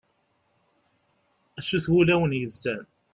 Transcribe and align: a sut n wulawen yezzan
a 1.59 1.61
sut 1.67 1.85
n 1.87 1.91
wulawen 1.93 2.37
yezzan 2.39 2.83